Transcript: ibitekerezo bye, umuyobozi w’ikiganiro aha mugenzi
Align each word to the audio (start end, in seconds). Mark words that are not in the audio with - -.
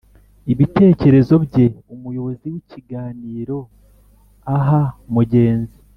ibitekerezo 0.53 1.33
bye, 1.45 1.65
umuyobozi 1.93 2.45
w’ikiganiro 2.53 3.57
aha 4.55 4.81
mugenzi 5.15 5.77